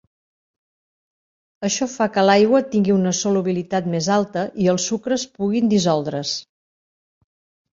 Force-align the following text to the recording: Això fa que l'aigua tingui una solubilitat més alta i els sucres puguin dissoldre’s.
Això 1.67 1.87
fa 1.95 2.07
que 2.15 2.23
l'aigua 2.29 2.61
tingui 2.71 2.93
una 2.95 3.13
solubilitat 3.19 3.91
més 3.97 4.09
alta 4.17 4.47
i 4.65 4.71
els 4.75 4.89
sucres 4.93 5.27
puguin 5.37 5.71
dissoldre’s. 5.75 6.35